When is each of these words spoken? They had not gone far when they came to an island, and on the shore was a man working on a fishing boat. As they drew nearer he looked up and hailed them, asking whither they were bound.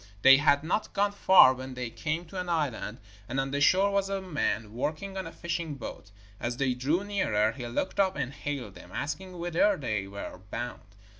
They 0.23 0.37
had 0.37 0.63
not 0.63 0.93
gone 0.93 1.11
far 1.11 1.53
when 1.53 1.75
they 1.75 1.91
came 1.91 2.25
to 2.25 2.39
an 2.39 2.49
island, 2.49 2.97
and 3.29 3.39
on 3.39 3.51
the 3.51 3.61
shore 3.61 3.91
was 3.91 4.09
a 4.09 4.19
man 4.19 4.73
working 4.73 5.15
on 5.15 5.27
a 5.27 5.31
fishing 5.31 5.75
boat. 5.75 6.09
As 6.39 6.57
they 6.57 6.73
drew 6.73 7.03
nearer 7.03 7.51
he 7.51 7.67
looked 7.67 7.99
up 7.99 8.15
and 8.15 8.33
hailed 8.33 8.73
them, 8.73 8.89
asking 8.91 9.37
whither 9.37 9.77
they 9.77 10.07
were 10.07 10.41
bound. 10.49 10.81